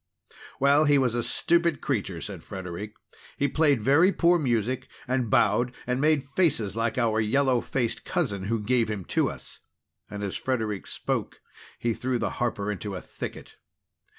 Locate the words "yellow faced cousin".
7.19-8.45